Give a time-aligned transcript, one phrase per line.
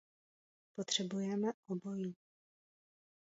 [0.75, 2.15] Potřebujeme obojí.